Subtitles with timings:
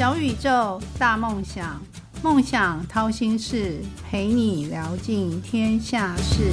[0.00, 1.78] 小宇宙，大梦想，
[2.22, 6.52] 梦想掏心事，陪你聊尽天下事。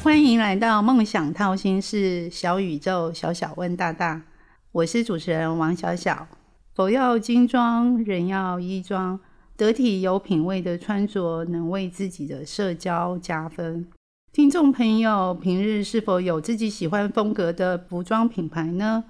[0.00, 4.22] 欢迎来到梦想掏心事，小宇宙，小小问大大。
[4.70, 6.28] 我是主持人王小小。
[6.72, 9.18] 佛要金装，人要衣装，
[9.56, 13.88] 得体有品味的穿着，能为自己的社交加分。
[14.32, 19.02] 听众朋友，平日是否有自己喜欢风格的服装品牌呢？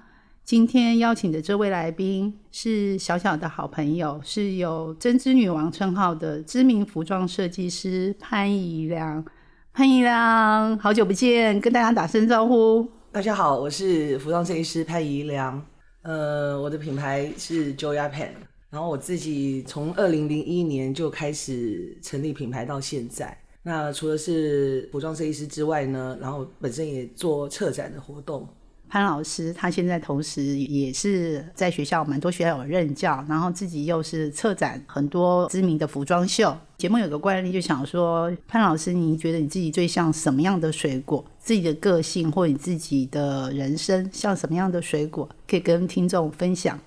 [0.43, 9.23] 今天邀请的这位来宾是小小的好朋友，是有“针织女王”称号的知名服装设计师潘怡良。
[9.71, 12.89] 潘怡良，好久不见，跟大家打声招呼。
[13.11, 15.63] 大家好，我是服装设计师潘怡良。
[16.01, 18.31] 呃，我的品牌是 Joya Pen，
[18.71, 23.37] 然后我自己从二零零一年就开始成立品牌到现在。
[23.63, 28.47] 那除了是服装设计师之外呢，然后本身也做策展的活动。
[28.89, 36.53] 潘老师他现在同时也是在学校蛮多学校有任教，然后自己又是策展很多知名的服装秀。
[36.77, 41.23] 节目有个惯例就想说，潘老师，你觉得你自己最像什么样的水果？
[41.39, 45.29] 自己的个性或你自己的人生像什么样的水果？
[45.47, 46.77] 可以跟听众分享。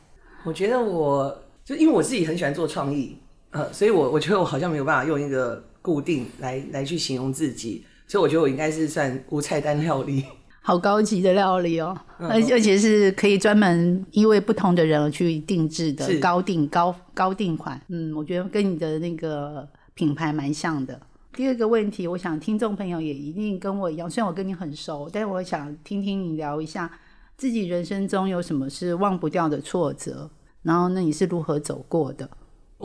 [0.45, 3.17] 我觉得我就因为我自己很喜欢做创意，
[3.53, 10.25] 呃，所以我我觉得我好像没有办法用一个固定来来去形容自己，所以我觉得我应该是算无菜单料理。
[10.67, 17.79] 好高级的料理哦，而而且是可以专门因为不同的人而去定制的高定高高定款。
[17.89, 20.99] 嗯，我觉得跟你的那个品牌蛮像的。
[21.35, 26.91] 第二个问题，我想听众朋友也一定跟我一样，虽然我跟你很熟，但是我想听听你聊一下
[27.37, 30.31] 自己人生中有什么是忘不掉的挫折，
[30.63, 32.27] 然后那你是如何走过的？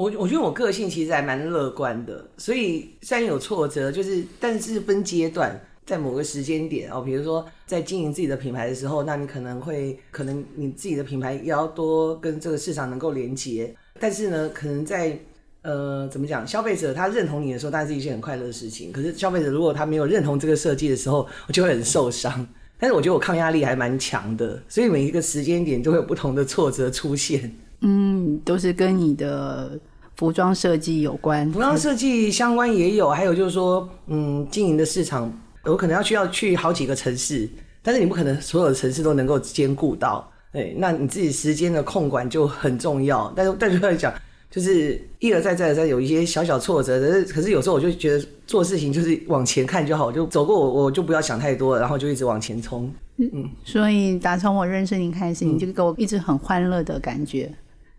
[0.01, 5.59] 我我觉得我个性其实还蛮乐观的，所以虽然有挫折，就是但是分阶段。
[5.89, 13.75] 在某个时间点哦，比如说在经营自己的品牌的时候，那你可能会可能你自己的品牌也要多跟这个市场能够连接。
[13.99, 15.17] 但是呢，可能在
[15.63, 18.91] 呃怎么讲，消费者他认同你的时候，当然是一件很快乐的事情。
[18.91, 22.47] 可是消费者如果他没有认同这个设计的时候，我就会很受伤。
[22.77, 27.51] 但是我觉得我抗压力还蛮强的，所以每一个时间点都会有不同的挫折出现。
[27.81, 29.79] 嗯，都是跟你的
[30.19, 35.31] 服装设计有关，服装设计相关也有，还有就是说，嗯，经营的市场。
[35.63, 37.47] 我可能要需要去好几个城市，
[37.81, 43.31] 但是你不可能所有的城市都能够兼顾到，对，那你自己时间的控管就很重要。
[43.33, 44.13] 但是，但是来讲，
[44.51, 52.91] 就是一而再，再而三有一些小小挫折，可是，可是有时候我就觉得做事情就是往前看就好，就走过我，我就不要想太多，然后就一直往前冲。
[53.17, 57.49] 嗯，所以打从我认识你开始，你就给我一直很欢乐的感觉，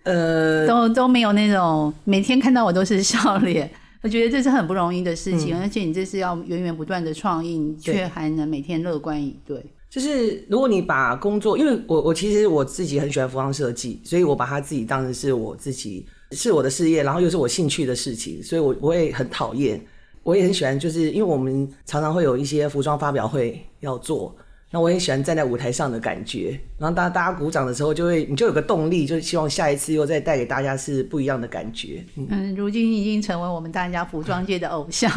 [0.05, 3.71] 呃，都都没有那种每天看到我都是笑脸。
[4.03, 9.63] 我觉得这是很不容易的事情，而且你这是要源源不断的创意，你却还能每天乐观以对。
[9.91, 19.79] 就是如果你把工作，因为我我其实我自己很喜欢服装设计，所以我把它自己当成是我自己是我的事业，然后又是我兴趣的事情，所以我我也很讨厌，
[20.23, 24.35] 我也很喜欢，就是因为我们常常会有一些服装发表会要做。
[24.73, 32.05] 那我也喜欢站在舞台上的感觉，然后大大家鼓掌的时候，就会你就有个动力，就是希望下一次又再带给大家是不一样的感觉。
[32.15, 35.11] 嗯，如今已经成为我们大家服装界的偶像。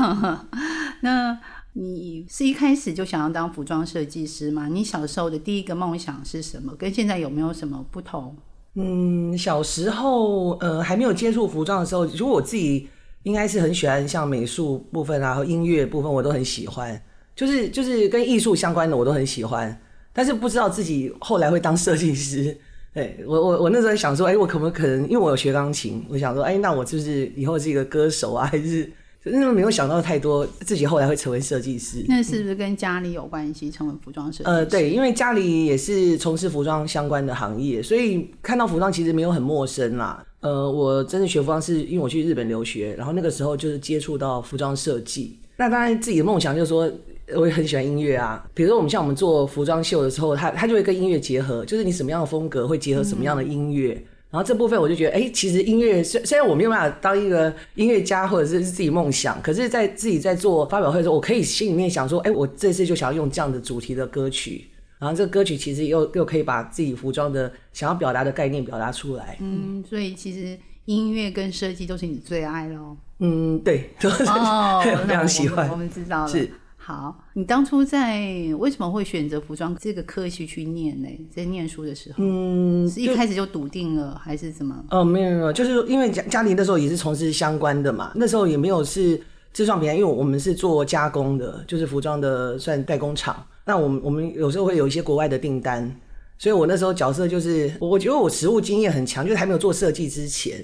[1.01, 1.37] 那
[1.73, 4.67] 你是一开始就想要当服装设计师吗？
[4.67, 6.73] 你小时候的第一个梦想是什么？
[6.75, 8.35] 跟现在有没有什么不同？
[8.73, 12.87] 嗯，小时候呃还没有接触服装的时候，如果我自己
[13.21, 16.99] 应该是很喜欢像美术部分啊和音乐部分，我都很喜欢。
[17.35, 19.81] 就是就是跟艺术相关的我都很喜欢，
[20.13, 22.55] 但是不知道自己后来会当设计师。
[22.93, 25.03] 对我我我那时候想说，哎，我可不可能？
[25.05, 28.87] 因为我有学钢琴，我想说，哎，那我就是以后是一个歌手啊，还是
[29.23, 32.05] 那时候没有想到太多，自己后来会成为设计师。
[32.07, 33.71] 那是不是跟家里有关系？
[33.71, 34.43] 成为服装设计？
[34.43, 40.23] 呃，对，因为家里也是从事服装相关的行业，所以看到服装其实没有很陌生啦。
[40.41, 45.39] 呃，我真的学服装是因为我去日本留学，然后那个时候就是接触到服装设计。
[45.57, 46.87] 那当然自己的梦想就是说。
[47.35, 53.91] 我也很喜欢音乐啊，比如说我们像我们做服装秀的时候，它它就会跟音乐结合，就是你什么样的风格会结合什么样的音乐。
[54.29, 64.65] 然后这部分我就觉得，哎，其实音乐虽虽然我没有办法当一个音乐家或者是自己梦想，可是在自己在做发表会的时候，我可以心里面想说，哎，我这次就想要用这样的主题的歌曲，
[64.97, 69.37] 然后这个歌曲其实又又可以把自己服装的想要表达的概念表达出来。
[69.39, 72.97] 嗯，所以其实音乐跟设计都是你最爱喽。
[73.19, 74.25] 嗯，对，都是
[75.05, 75.69] 非常喜欢。
[75.69, 76.27] 我们知道了。
[76.27, 76.49] 是。
[76.85, 78.27] 好，你当初在
[78.59, 81.07] 为什么会选择服装这个科系去念呢？
[81.33, 84.83] 在念书的时候，嗯，是一开始就笃定了，还是怎么？
[84.89, 89.17] 哦，没有没有，就是因为家家里那时候也是从事相关的嘛，那时候也没有是
[89.53, 93.41] 自创品牌，因为我们是做加工的，就是服装的算代工厂。
[93.65, 95.89] 那我们我们有时候会有一些国外的订单，
[96.37, 100.61] 所以我那时候角色就是，我我觉得我实务经验很强，就是还没有做设计之前，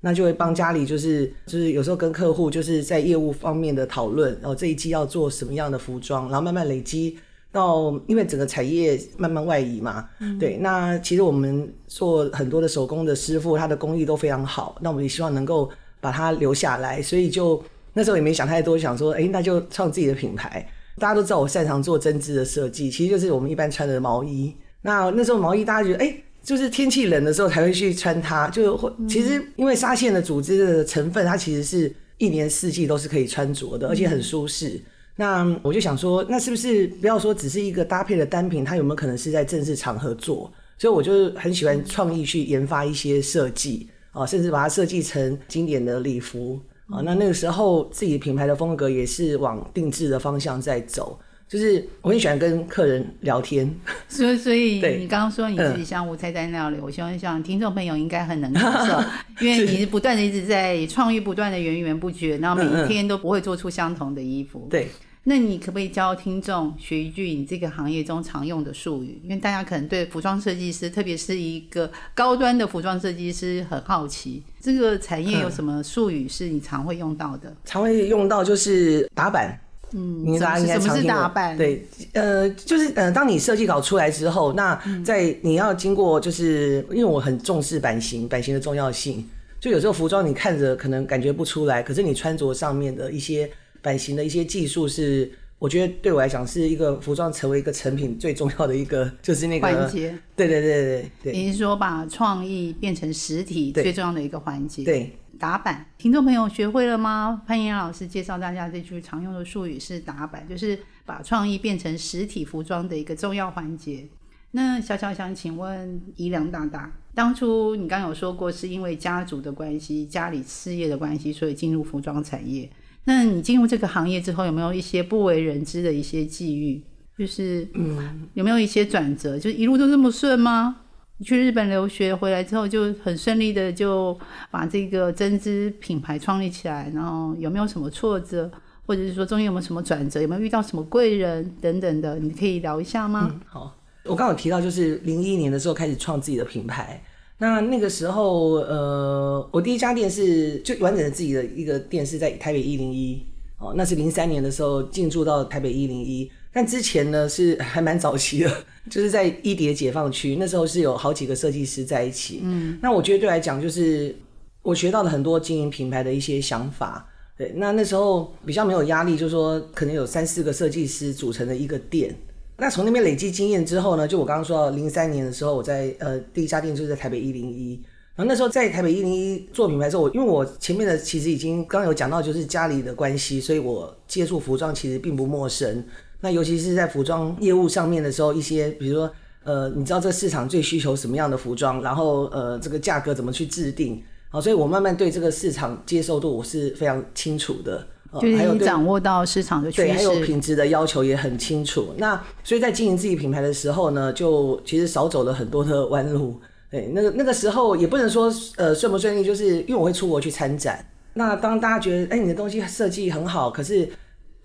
[0.00, 7.18] 那就会帮家里就是就是有时候跟客户就是在业务方面的讨论，然后这一季要做什么样的服装，然后慢慢累积。
[7.50, 10.06] 到因为整个产业慢慢外移嘛，
[10.38, 15.68] 对，那其实我们做很多的手工的师傅，他的工艺都非常好，那我们也希望能够
[15.98, 17.60] 把它留下来，所以就
[17.94, 20.70] 那时候也没想太多，想说，哎、那就创自己的品牌。
[20.98, 24.54] 大家都知道我擅长做针织的设计，其实就是我们一般穿的毛衣。
[24.82, 26.14] 那那时候毛衣大家觉得，哎、
[26.48, 34.80] 就是天气冷的时候才会去穿它，就会其实因为纱线的组织的成分，它其实是一年四季都是可以穿着的，而且很舒适。
[35.14, 40.50] 那我就想说，那是不是不要说只是一个搭配的单品，它有没有可能是在正式场合做？
[40.78, 46.58] 所以我就很喜欢创意去研发一些设计啊，甚至把它设计成经典的礼服
[46.88, 47.02] 啊。
[47.04, 53.74] 那那个时候自己品牌的风格也是往定制的方向在走，就是我很喜欢跟客人聊天，
[54.08, 59.02] 所以，所以你刚刚说你自己像无菜单料理，我希望像听众朋友应该很能接受，
[59.44, 64.66] 因为你是不断的一直在创意，不断的源源不绝，然后每一天都不会做出相同的衣服。
[64.70, 64.88] 对。
[65.24, 69.20] 那你可不可以教听众学一句你这个行业中常用的术语？
[69.22, 77.54] 因为大家可能对服装设计师，特别是一个高端的服装设计师很好奇，这个产业有什么术语是你常会用到的？
[77.66, 79.60] 常会用到就是打板，
[79.92, 89.26] 嗯，你大家应该什么是常听过打板？，对，呃，就是呃，当你设计稿出来之后，那嗯在你要经过，就是因为我很重视版型，版型的重要性，
[89.60, 93.50] 就有时候服装你看着可能感觉不出来，可是你穿着上面的一些
[93.80, 95.30] 版型的一些技术是。
[95.60, 100.16] 我觉得对我来讲是一个服装成为一个成品最重要的一个，就是那个环节。
[100.36, 104.84] 对对对对对你是说把创意变成实体最重要的一个环节？
[104.84, 107.42] 对，打板，听众朋友学会了吗？
[107.46, 114.04] 潘岩老师介绍大家这句常用的术语是打板，就是把创意变成实体服装的一个重要环节。
[114.50, 122.68] 那小小想请问宜良大大，当初你刚有说过是因为家族的关系、家里事业的关系，所以进入服装产业。
[123.04, 126.82] 那你进入这个行业之后，有没有一些不为人知的一些际遇？
[127.16, 129.38] 就是嗯，有没有一些转折？
[129.38, 130.76] 就一路都这么顺吗？
[131.18, 134.16] 你去日本留学回来之后，就很顺利的就
[134.52, 138.48] 把这个针织品牌创立起来，然后有没有什么挫折，
[138.86, 143.34] 或者是说中间有没有什么转折，有没有遇到什么贵人等等的，你可以聊一下吗？
[143.46, 147.02] 好，我刚刚提到，就是零一年的时候开始创自己的品牌。
[147.38, 153.26] 那那个时候，呃，我第一家店是就完整的自己的一个店是在台北一零一，
[153.58, 156.30] 哦，那是零三年的时候进驻到台北一零一。
[156.52, 162.40] 但之前呢是还蛮早期的， 就是在一叠解放区，那时候是有好几个设计师在一起。
[162.42, 164.14] 嗯，那我觉得对来讲，就是
[164.62, 167.08] 我学到了很多经营品牌的一些想法。
[167.36, 172.12] 对，那那时候比较没有压力，就是说可能有三四个设计师组成的一个店。
[172.56, 177.80] 那从那边累积经验之后呢，就我刚刚说到零三年的时候，我在呃第一家店就是在台北一零一，
[178.16, 185.84] 然后那时候在台北一零一做品牌的时候，我因为我前面的其实已经刚刚有讲到，就是家里的关系，所以我接触服装其实并不陌生。
[186.20, 189.10] 那尤其是在服装业务上面的时候，一些比如说
[189.44, 197.86] 呃，你知道这个市场最需求什么样的服装，然后呃这个价格怎么去制定，好，所以我慢慢对这个市场接受度我是非常清楚的。
[198.10, 201.94] 呃就是你掌握到市场的趋对，还有，品质的要求也很清楚。
[201.98, 206.40] 那所以在经营自己品牌的时候呢，就其实少走了很多的弯路。
[206.70, 210.82] 对，那个那个时候也不能说呃顺不顺利，就是因为我会出国去参展。
[211.12, 213.86] 那当大家觉得哎、你的东西设计很好，可是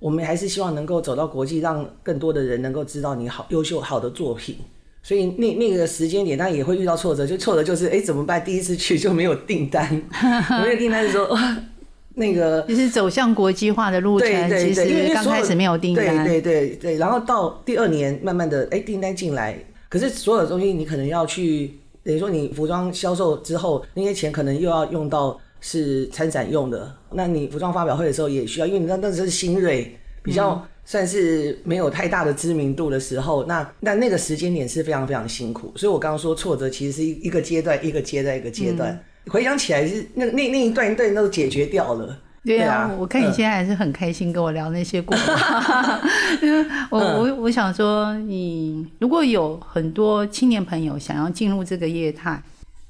[0.04, 4.58] 我们还是希望能够走到国际，让更多的人能够知道你好优秀好的作品。
[5.02, 8.44] 所以那那个时间点，当然也会遇到挫折，就挫折就是哎、怎么办？
[8.44, 9.90] 第一次去就没有订单，
[10.62, 11.58] 没有订单的时候，哇，
[12.16, 19.58] 那个 就是走向国际化的路程，对对对，因为因其实刚开始没有订单，对对对对，然后到第二年慢慢的哎订单进来，
[19.88, 39.02] 可是所有东西你可能要去，等于说你服装销售之后那些钱可能又要用到是参展用的，那你服装发表会的时候也需要，因为你那那时候是新锐，比较算是没有太大的知名度的时候，那那那个时间点是非常非常辛苦，所以我刚刚说挫折其实是一一个阶段一个阶段一个阶段。
[39.30, 43.34] 回想起来是那那那一段一段都解决掉了，对啊，我看你嗯。
[43.34, 45.32] 现在还是很开心跟我聊那些故事。
[46.44, 47.20] 因为我嗯。
[47.20, 52.44] 我我想说，你如果有很多青年朋友想要进入这个业态，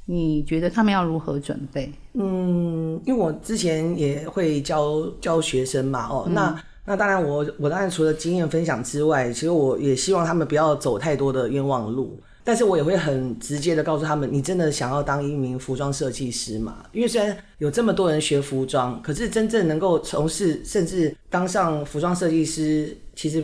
[0.05, 1.91] 你觉得他们要如何准备？
[2.13, 12.19] 嗯，因为我之前也会教教学生嘛，哦，那那当然我我当然除了经验分享之外，其实我也希望他们不要走太多的冤枉路。
[12.45, 16.83] 但是我也会很直接的告诉他们，你真的想要当一名服装设计师吗？
[16.91, 23.41] 因为虽然有这么多人学服装，可是真正能够从事甚至当上服装设计师，其实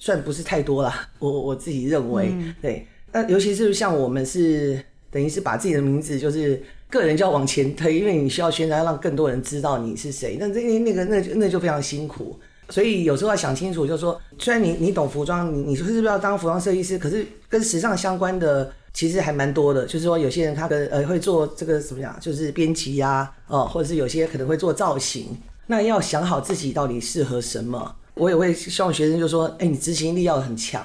[0.00, 0.92] 算不是太多了。
[1.20, 2.84] 我我自己认为，对。
[3.12, 10.36] 那尤其是像我们是等于是把自己的名字就是个人就要往前推，因为你需要宣传，要让更多人知道你是谁。
[10.40, 12.36] 那这那个那那就非常辛苦。
[12.68, 16.98] 所以有时候要想清楚，就是说，虽然你你懂服装，你你说是不是要当服装设计师？
[16.98, 19.86] 可是跟时尚相关的其实还蛮多的。
[19.86, 25.26] 就是说，有些人他跟呃会做这个怎么样，就是编辑呀，哦，或者是有些可能会做造型。
[25.66, 27.94] 那要想好自己到底适合什么。
[28.14, 30.84] 我也会希望学生就说，哎，你执行力要很强，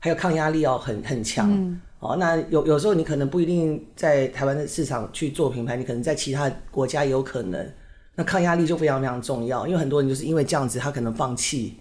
[0.00, 1.80] 还有抗压力要很很强。
[2.04, 7.66] 哦，那有有时候你可能不一定在台湾的市场去做品牌，你可能在其他国家也有可能。
[8.14, 11.76] 那抗压力就非常非常重要，因为很多人就是因为这样子，他可能放弃。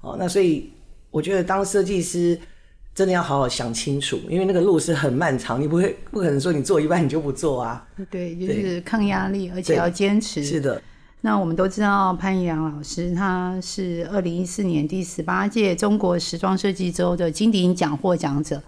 [0.00, 0.72] 哦，那所以
[1.10, 2.38] 我觉得当设计师
[2.94, 7.86] 真的要好好想清楚，因为那个路是很漫长，你不会不可能说你做一半你就不做啊。
[8.10, 10.42] 对，就是抗压力，而且要坚持。
[10.42, 10.80] 是的。
[11.20, 18.62] 那我们都知道潘怡良老师，他是二零一四年第十八届中国时装设计周的金鼎奖获奖者。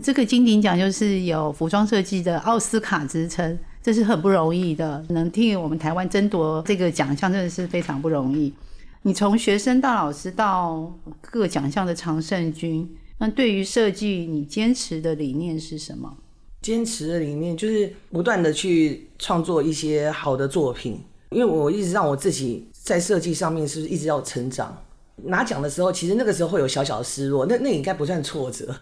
[0.00, 3.58] 这个金鼎奖就是有服装设计的奥斯卡之称。
[3.82, 8.54] 这是很不容易的，能替我们台湾争夺这个奖项，真的是非常不容易。
[9.02, 16.16] 你从学生到老师到各奖项的常胜军，那对于设计，你坚持的理念是什么？
[16.60, 24.80] 坚持的理念就是不断的去创作一些好的作品，因为我一直让我自己在设计上面是一直要成长。
[25.24, 28.72] 拿奖的时候，其实那个时候会有小小的失落，那那应该不算挫折。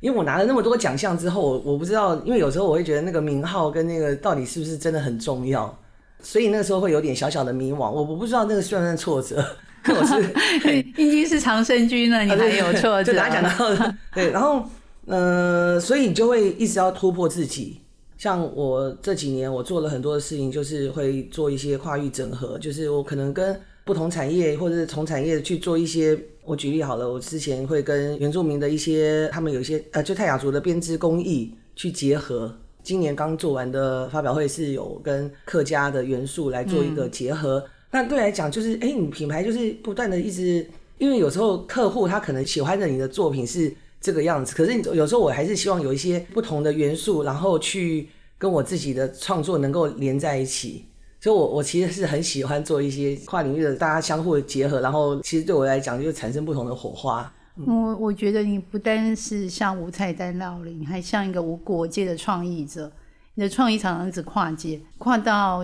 [0.00, 5.76] 因为我拿了那么多奖项之后，我我不知道，因为有时候我会觉得那个名号跟那个到底是不是真的很重要，
[6.20, 7.76] 所以那个时候会有点小小的迷惘。
[7.78, 9.42] 我我不知道那个算不算挫折，
[9.88, 13.04] 我是 已经是长生军了，你还有挫折？
[13.04, 14.62] 就拿奖到对，然后
[15.06, 17.80] 呃，所以你就会一直要突破自己。
[18.18, 26.18] 像我这几年我做了很多的事情，就是会做一些跨域整合，就是我可能跟不同产业或者是同产业去做一些。
[26.46, 32.56] 我举例好了，我之前会跟原住民的一些，他们有一些呃，就泰雅族的编织工艺去结合。
[32.84, 37.64] 今年刚做完的发表会是有跟客家的元素来做一个结合。
[37.90, 40.64] 那对来讲，就是哎，你品牌就是不断的一直，
[40.98, 50.84] 因为有时候客户他可能喜欢的你的作品是这个样子，可是你有时候我还是希望有一些不同的元素，然后去跟我自己的创作能够连在一起。
[51.26, 57.32] 所以，我我其实是很喜欢做一些跨领域的，大家相互的结合，然后其实对我来讲，就产生不同的火花。
[57.66, 62.92] 我我觉得你不单是像无菜单料理，你还像一个无国界的创意者。
[63.34, 65.62] 你的创意常常只跨界，跨到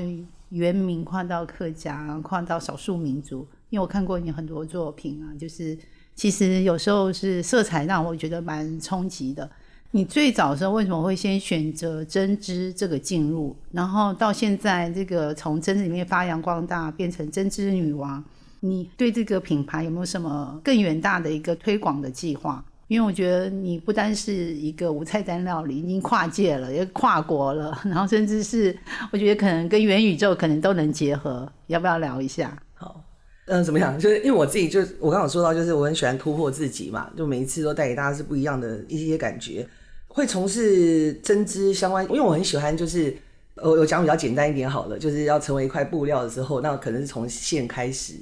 [0.49, 3.47] 原民，跨到客家，跨到少数民族。
[3.71, 5.79] 因为我看过你很多作品啊，就是
[6.17, 9.49] 其实有时候是色彩让我觉得蛮冲击的。
[9.95, 18.25] 你最早的时候为什么会先选择针织这个进入，然后到现在这个从针织里面发扬光大，变成针织女王？
[18.61, 22.65] 你对这个品牌有没有什么更远大的一个推广的计划？
[22.89, 28.75] 因为我觉得你不单是一个无菜单料理，已经跨界了，也跨国了，然后甚至是
[29.11, 32.57] 我觉得可能跟元宇宙可能都能结合，要不要聊一下？
[32.73, 33.05] 好，
[33.47, 33.99] 嗯，怎么样？
[33.99, 39.67] 就是因为我自己就我刚刚说到，就是我很喜欢突破自己嘛，就每一次都带给大家是不一样的一些感觉。
[40.15, 43.17] 会从事针织相关，因为我很喜欢，就是
[43.57, 48.15] 我我讲比较简单一点好了，就是要成为一块布料的时候，那可能是从线开始。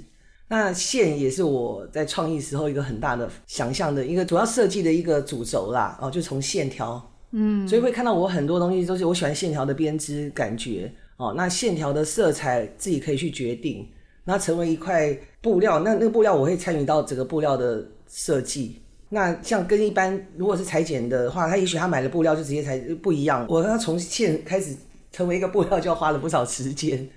[0.48, 5.98] 那线也是我在创意时候一个很大的想象的一个主要设计的一个主轴啦。
[6.00, 7.00] 哦，就从线条，
[7.32, 10.92] 嗯，所以会看到我很多东西都是我喜欢线条的编织感觉。
[11.16, 13.86] 哦，那线条的色彩自己可以去决定。
[14.24, 18.80] 那成为一块布料，那那个布料我会参与到整个布料的设计。
[19.10, 23.44] 那像跟一般如果是裁剪的话，他也许他买的布料就直接裁不一样。
[23.48, 24.74] 我要从线开始
[25.12, 27.08] 成为一个布料，就要花了不少时间。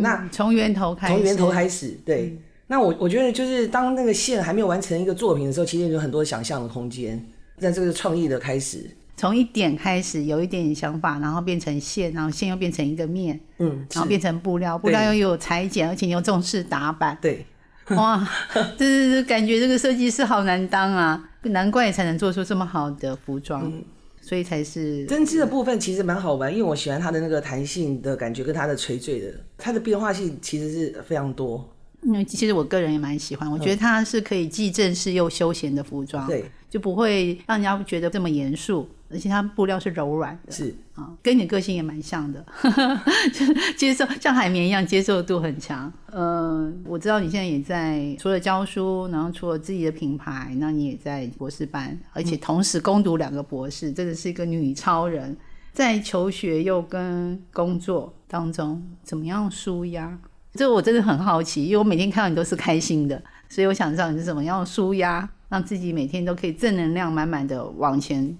[0.00, 2.36] 那从源头开始，从源头开始，对。
[2.68, 7.24] 那我我觉得就是当那个线还没有完成一个作品的时候，其实有很多想象的空间。
[7.58, 17.44] 那这个是创意的开始，从一点开始有一点想法，然后变成线，然后线又变成一个面，嗯，然后变成布料，布料又有裁剪，而且又重视打版，对。
[17.90, 18.28] 哇，
[18.76, 23.72] 这是感觉这个设计师好难当啊，难怪才能做出这么好的服装，
[24.20, 31.72] 所以才是针织的部分其实蛮好玩，因为我喜欢它的那个弹性的感觉跟它的垂坠的，它的变化性其实是非常多。
[32.02, 38.88] 嗯，其实我个人也蛮喜欢，我觉得它是可以既正式又休闲的服装，对，就不会让人家觉得这么严肃。
[39.08, 42.44] 而且它布料是柔软的，是啊，跟你的个性也蛮像的，
[43.32, 45.92] 就是接受像海绵一样接受度很强。
[46.10, 55.36] 呃，我知道你现在也在除了教书，然后除了自己的品牌，那你也在博士班，而且同时攻读两个博士，真的是一个女超人。
[55.72, 60.18] 在求学又跟工作当中，怎么样舒压？
[60.54, 68.34] 这我真的很好奇，因为我每天看到你都是开心的，所以我想知道你是怎么样舒压，让自己每天都可以正能量满满的往前。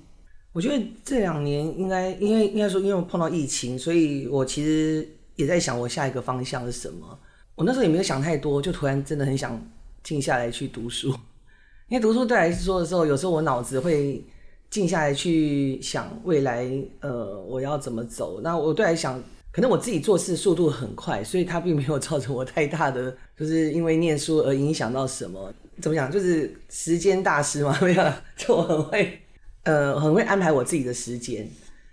[0.57, 7.07] 我觉得这两年应该，因为应该说，因为碰到疫情，所以我其实也在想我下一个方向是什么。
[7.55, 9.63] 我那时候也没有想太多，就突然真的很想
[10.03, 11.09] 静下来去读书。
[11.91, 14.25] 因为读书对来说的时候，有时候我脑子会。
[14.69, 18.41] 静下来去想未来，呃，我要怎么走？
[18.43, 19.23] 那我对来想，
[19.53, 25.55] 可能我自己做事速度很快，所以它并没有造成我太大的，就是因为念书而影响到什么？
[25.81, 26.11] 怎么讲？
[26.11, 29.21] 就是时间大师嘛， 没有，就我很会，
[29.67, 31.47] 呃，很会安排我自己的时间。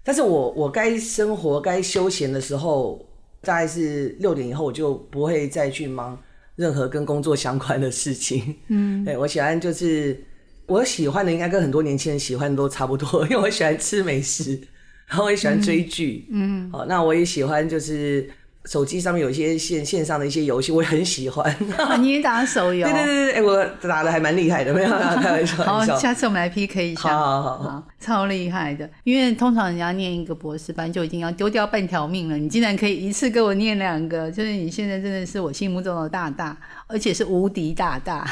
[0.03, 3.05] 但是我我该生活、该休闲的时候，
[3.41, 6.17] 大概是六点以后，我就不会再去忙
[6.55, 8.55] 任何跟工作相关的事情。
[8.69, 10.23] 嗯，对我喜欢就是。
[10.65, 14.57] 我喜欢的应该跟很多年轻人喜欢的都差不多， 因为我喜欢吃美食，
[15.07, 18.29] 然后我也喜欢追剧，嗯，好，那我也喜欢就是。
[18.65, 21.53] 手机上面有一些线线上的一些游戏，我也很喜欢。
[21.99, 22.87] 你也打手游？
[22.87, 25.63] 对对对对，哎，我打的还蛮厉害的，没有开玩笑。
[25.63, 27.01] 好，下次我们来 PK 一下。
[27.01, 28.89] 好好好，超厉害的。
[29.03, 36.55] 因为通常人家念一个博士班就已经要丢掉半条命了，你竟然可以一次给我念两个，就是你现在真的是我心目中的大大，
[36.87, 38.25] 而且是无敌大大。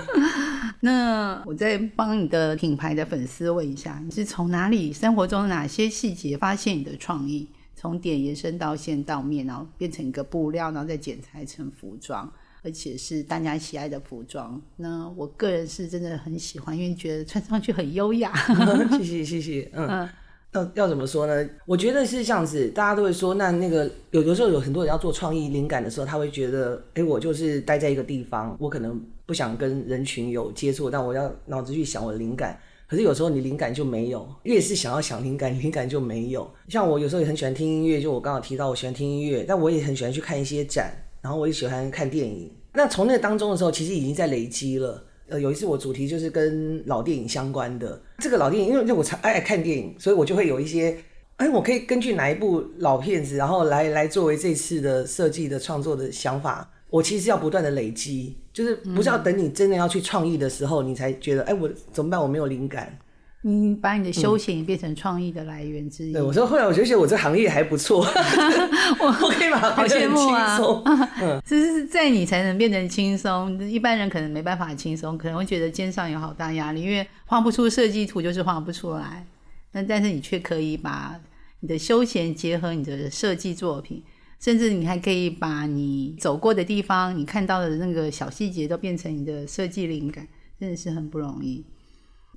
[0.80, 7.48] 那我再帮你的品牌的粉丝问一下，你是从哪里生活中哪些细节发现你的创意？
[7.78, 14.58] 从点延伸到线到面，然后变成一个布料，然后再剪裁成服装，而且是大家喜爱的服装。
[14.76, 18.34] 那我个人是真的很喜欢，因为觉得穿上去很优雅。
[18.96, 20.08] 谢谢谢谢，嗯，
[20.52, 21.46] 要要怎么说呢？
[21.66, 32.58] 我觉得是这样子，大家都会说，那那个有的时候有很多人要做创意灵感的时候，他会觉得，哎，我就是待在一个地方，我可能不想跟人群有接触，但我要脑子去想我的灵感。
[32.88, 36.48] 可是有时候你灵感就没有，越是想要想灵感，灵感就没有。
[36.68, 42.50] 像我有时候也很喜欢听音乐，就我刚好提到我喜欢听音乐，但我也很喜欢去看一些展，然后我也喜欢看电影。
[42.72, 45.02] 那从那当中的时候，其实已经在累积了。
[45.28, 50.96] 呃，有一次我主题就是跟老电影相关的，这个老电影，因为我常爱看电影，所以我就会有一些，
[51.38, 56.70] 哎，我可以根据哪一部老片子，然后来来作为这次的设计的创作的想法。
[56.88, 62.18] 我其实要不断的累积，就是不是要等你真的要去创意的时候，你才觉得，哎，我怎么办？
[62.18, 62.98] 我没有灵感。
[63.42, 66.12] 你把你的休闲变成创意的来源之一。
[66.14, 67.98] 对，我说后来我觉得我这行业还不错，
[68.98, 70.82] 我 我可以把它变得很轻松。
[71.20, 79.26] 嗯，这是在你才能变得轻松，一般人可能没办法轻松，可能会觉得肩上有好大压力，因为画不出设计图就是画不出来。
[79.72, 81.14] 那但是你却可以把
[81.60, 84.02] 你的休闲结合你的设计作品。
[84.38, 90.28] 甚至你还可以把你走过的地方、你看到的那个小细节都变成你的设计灵感，
[90.60, 91.64] 真的是很不容易。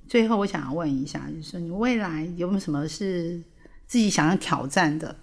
[0.08, 3.40] 最后，我想要问一下，就是你未来有没有什么是
[3.86, 5.14] 自己想要挑战的？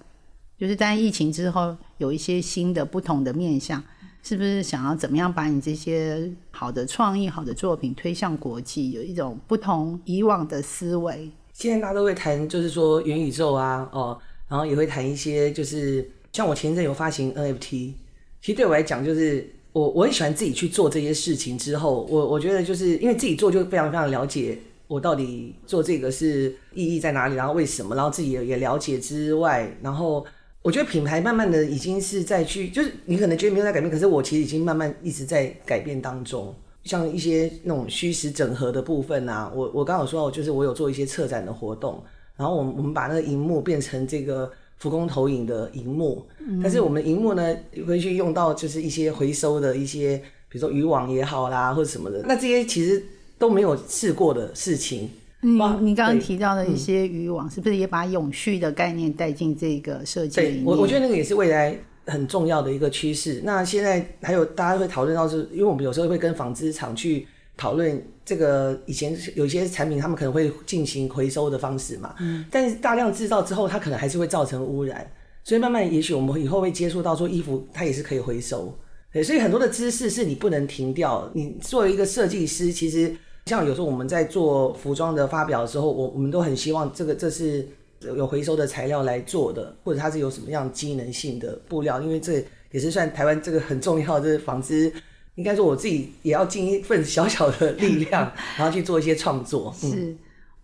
[0.57, 3.83] 就是在疫情之后，有一些新的、不同的面向，
[4.23, 8.91] 是不是想要怎么样把你这些好的创意、好的作品推向国际？
[8.91, 11.29] 有一种不同以往的思维。
[11.53, 16.09] 现在大家都会谈，就是说元宇宙啊，哦，然后也会谈一些就是。
[16.33, 17.93] 像我前阵有发行 NFT，
[18.41, 21.57] 其实对我来讲，就是我我很喜欢自己去做这些事情。
[21.57, 30.23] 之后，我我觉得就是因为自己做，就非常非常了解我到底做这个是意义在哪里，然后为什么，然后自己也也了解之外，然后
[30.61, 36.53] 我觉得品牌慢慢的已经是在去，就是你可能觉得没有在改变，可是我其实已经慢慢一直在改变当中。
[36.83, 42.01] 像一些那种虚实整合的部分啊，我我刚好说，就是我有做一些策展的活动，
[42.35, 44.51] 然后我们我们把那个荧幕变成这个。
[44.77, 46.25] 浮空投影的荧幕，
[46.61, 47.55] 但是我们荧幕呢
[47.87, 50.17] 会去用到就是一些回收的一些，
[50.49, 53.03] 比如说渔网也好啦，或者什么的，那这些其实
[53.37, 55.09] 都没有试过的事情。
[55.41, 60.65] 嗯，你刚刚提到的一些渔网，是不是也把永续的概念带进这个设计里面？
[60.65, 63.41] 我我觉得那个也是未来很重要的一个趋势。
[63.43, 67.27] 那现在还有大家会讨论到，是因为我们有时候会跟纺织厂去。
[67.57, 75.09] 讨论这个以前有一些产品，他们可能会进行回收的方式嘛，嗯，但是大量制造之后，它可能还是会造成污染，
[75.43, 78.77] 所以慢慢也许我们以后会接触到说衣服它也是可以回收，
[79.11, 81.29] 对，所以很多的知识是你不能停掉。
[81.33, 83.11] 你作为一个设计师，其实
[83.45, 87.67] 像有时候我们在做服装的发表的时候，我我们都很希望这个这是
[88.01, 94.93] 有回收的材料来做的，或者它是有什么样机能性的布料，因为这也是算台湾这个很重要的纺织。
[95.37, 99.73] 应该说我自己也要尽一份小小的力量， 然后去做一些创作。
[99.79, 100.15] 是，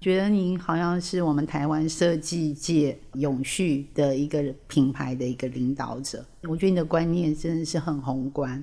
[0.02, 6.26] 觉得您好像是我们台湾设计界永续的一个品牌的一个领导者。
[6.44, 8.62] 我觉得你的观念真的是很宏观。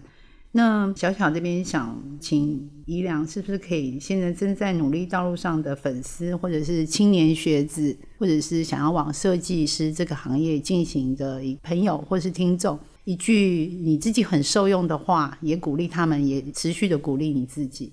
[0.52, 12.76] 那小小这边想请宜良，是不是可以现在正在努力道路上的粉丝，或者是青年学子，或者是想要往设计师这个行业进行的朋友或是听众，
[13.10, 17.92] 一句你自己很受用的话，也鼓励他们，也持续的鼓励你自己。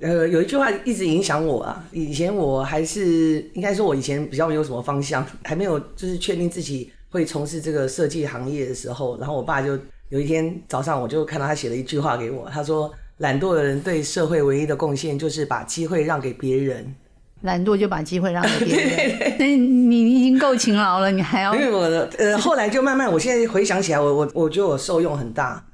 [0.00, 1.82] 呃，有一句话一直影响我啊。
[1.92, 9.78] 以前我还是应该说，我以前比较没有什么方向，还没有就是确定自己会从事这个设计行业的时候，然后我爸就。
[10.10, 12.48] 有一天早上，我就看到他写了一句话给我。
[12.50, 16.94] 他说：“懒惰的人对社会唯一的贡献就是把机会让给别人。
[17.44, 19.36] 懒惰就把机会让给别人。
[19.40, 21.54] 那你已经够勤劳了，你还要……
[21.54, 25.64] 因为我的呃，后来就慢慢，我现在回想起来，我我我觉得我受用很大。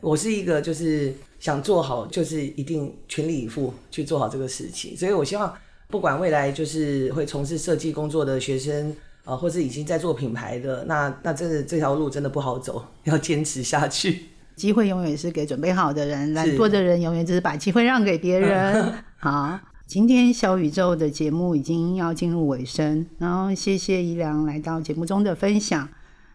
[0.00, 4.96] 我是一个就是想做好，就是一定全力以赴去做好这个事情。
[4.96, 5.52] 所以我希望，
[5.88, 14.22] 不管未来就是会从事设计工作的学生。”啊，或是已经在做品牌的，那那真的这条路真的不好走，要坚持下去。
[14.56, 18.94] 机会永远是给准备好的人，懒惰的人永远只是把机会让给别人。
[19.20, 25.88] 好，今天小宇宙的节目已经要进入尾声，然后谢谢宜良来到节目中的分享。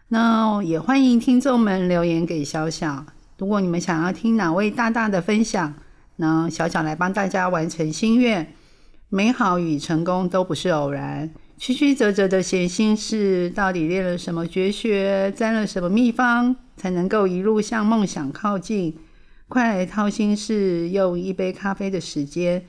[0.08, 3.06] 那也欢迎听众们留言给小小，
[3.38, 5.72] 如果你们想要听哪位大大的分享，
[6.16, 8.52] 那小小来帮大家完成心愿。
[9.08, 11.30] 美好与成功都不是偶然。
[11.56, 18.98] 曲曲折折的闲心事，到底练了什么绝学，沾了什么秘方，才能够一路向梦想靠近？
[19.48, 22.66] 快来掏心事，用一杯咖啡的时间，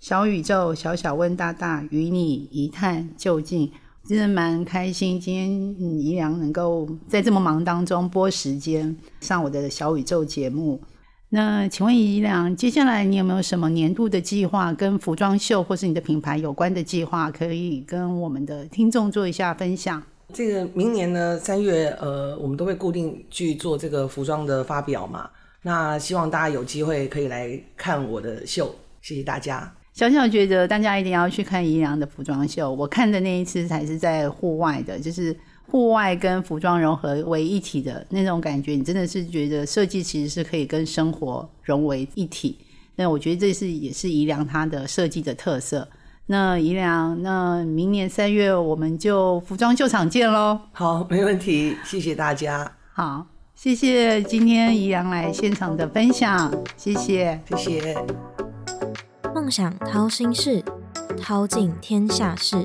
[0.00, 3.70] 小宇宙小小问大大，与你一探究竟。
[4.08, 10.80] 真的蛮开心，今天宜良能够在这么忙当中拨时间上我的小宇宙节目。
[11.28, 20.02] 那请问宜良，接下来你有没有什么年度的计划，跟服装秀或是你的品牌有关的计划，可以跟我们的听众做一下分享？
[20.32, 25.28] 这个明年呢，三月呃，我们都会固定去做这个服装的发表嘛。
[25.62, 29.72] 那希望大家有机会可以来看我的秀，谢谢大家。
[29.92, 35.36] 小小觉得大家一定要去看宜良的服装秀，我看的那一次才是在户外的，就是。
[35.70, 42.58] 户外跟服装融合为一体的那种感觉，你真的是觉得设计其实是可以跟生活融为一体。
[42.96, 45.88] 那我觉得这是也是宜良它的设计的特色。
[46.26, 50.58] 那宜良，那明年三月我们就服装秀场见喽。
[50.72, 52.72] 好，没问题，谢谢大家。
[52.92, 58.49] 好，谢谢今天宜良来现场的分享，谢谢，谢谢。
[59.50, 60.64] 想掏心事，
[61.20, 62.56] 掏尽天下事。